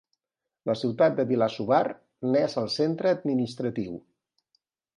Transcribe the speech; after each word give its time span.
La 0.69 0.75
ciutat 0.79 1.19
de 1.19 1.25
Bilasuvar 1.31 1.81
n'és 2.37 2.57
el 2.63 2.73
centre 2.77 3.13
administratiu. 3.19 3.95